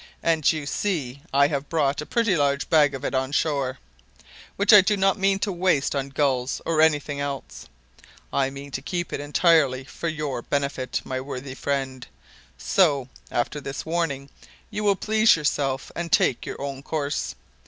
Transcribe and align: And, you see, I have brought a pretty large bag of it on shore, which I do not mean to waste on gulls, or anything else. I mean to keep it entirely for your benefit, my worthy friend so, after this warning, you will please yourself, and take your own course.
And, 0.23 0.51
you 0.51 0.65
see, 0.65 1.21
I 1.31 1.47
have 1.49 1.69
brought 1.69 2.01
a 2.01 2.07
pretty 2.07 2.35
large 2.35 2.71
bag 2.71 2.95
of 2.95 3.05
it 3.05 3.13
on 3.13 3.31
shore, 3.31 3.77
which 4.55 4.73
I 4.73 4.81
do 4.81 4.97
not 4.97 5.19
mean 5.19 5.37
to 5.37 5.51
waste 5.51 5.95
on 5.95 6.09
gulls, 6.09 6.59
or 6.65 6.81
anything 6.81 7.19
else. 7.19 7.67
I 8.33 8.49
mean 8.49 8.71
to 8.71 8.81
keep 8.81 9.13
it 9.13 9.19
entirely 9.19 9.83
for 9.83 10.07
your 10.07 10.41
benefit, 10.41 11.01
my 11.03 11.21
worthy 11.21 11.53
friend 11.53 12.07
so, 12.57 13.09
after 13.29 13.61
this 13.61 13.85
warning, 13.85 14.29
you 14.71 14.83
will 14.83 14.95
please 14.95 15.35
yourself, 15.35 15.91
and 15.95 16.11
take 16.11 16.47
your 16.47 16.59
own 16.59 16.81
course. 16.81 17.35